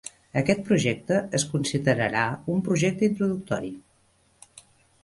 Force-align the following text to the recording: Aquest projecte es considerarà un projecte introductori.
Aquest 0.39 0.61
projecte 0.69 1.19
es 1.39 1.45
considerarà 1.51 2.25
un 2.55 2.65
projecte 2.71 3.09
introductori. 3.13 3.73